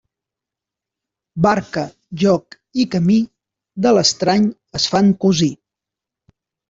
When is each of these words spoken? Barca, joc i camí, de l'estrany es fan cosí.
Barca, 1.45 1.83
joc 2.23 2.57
i 2.85 2.85
camí, 2.95 3.17
de 3.87 3.93
l'estrany 3.99 4.49
es 4.81 4.89
fan 4.95 5.13
cosí. 5.27 5.51